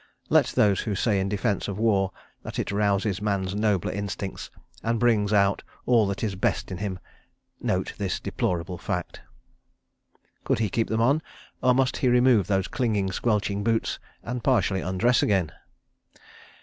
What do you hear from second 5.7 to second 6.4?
all that is